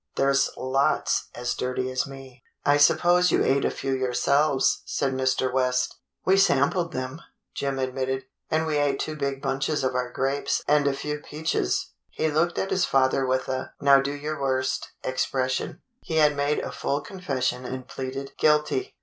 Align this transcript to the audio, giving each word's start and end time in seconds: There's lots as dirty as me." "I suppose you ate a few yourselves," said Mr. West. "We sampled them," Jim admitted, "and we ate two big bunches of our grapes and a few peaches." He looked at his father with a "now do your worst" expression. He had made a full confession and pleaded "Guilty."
There's 0.15 0.49
lots 0.57 1.27
as 1.35 1.53
dirty 1.53 1.91
as 1.91 2.07
me." 2.07 2.41
"I 2.65 2.77
suppose 2.77 3.31
you 3.31 3.43
ate 3.43 3.63
a 3.63 3.69
few 3.69 3.93
yourselves," 3.93 4.81
said 4.83 5.13
Mr. 5.13 5.53
West. 5.53 5.95
"We 6.25 6.37
sampled 6.37 6.91
them," 6.91 7.21
Jim 7.53 7.77
admitted, 7.77 8.25
"and 8.49 8.65
we 8.65 8.77
ate 8.77 8.99
two 8.99 9.15
big 9.15 9.43
bunches 9.43 9.83
of 9.83 9.93
our 9.93 10.11
grapes 10.11 10.63
and 10.67 10.87
a 10.87 10.93
few 10.93 11.19
peaches." 11.19 11.91
He 12.09 12.31
looked 12.31 12.57
at 12.57 12.71
his 12.71 12.83
father 12.83 13.27
with 13.27 13.47
a 13.47 13.73
"now 13.79 14.01
do 14.01 14.11
your 14.13 14.41
worst" 14.41 14.89
expression. 15.03 15.83
He 16.01 16.15
had 16.15 16.35
made 16.35 16.57
a 16.57 16.71
full 16.71 17.01
confession 17.01 17.63
and 17.63 17.87
pleaded 17.87 18.31
"Guilty." 18.39 18.95